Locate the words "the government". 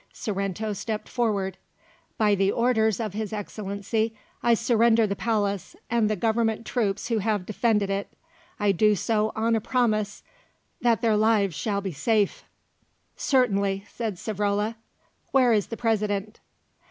6.09-6.65